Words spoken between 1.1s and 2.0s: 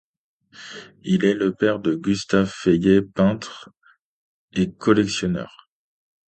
est le père de